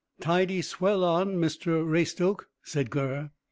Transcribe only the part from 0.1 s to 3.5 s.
"Tidy swell on, Mr Raystoke," said Gurr.